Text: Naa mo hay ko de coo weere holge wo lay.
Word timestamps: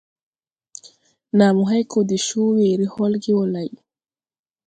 Naa 1.37 1.53
mo 1.57 1.63
hay 1.69 1.83
ko 1.91 1.99
de 2.09 2.17
coo 2.25 2.49
weere 2.55 2.85
holge 2.93 3.31
wo 3.37 3.45
lay. 3.53 3.71